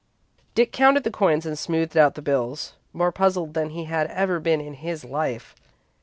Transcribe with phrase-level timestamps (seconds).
[0.55, 4.39] Dick counted the coins and smoothed out the bills, more puzzled than he had ever
[4.39, 5.53] been in his life.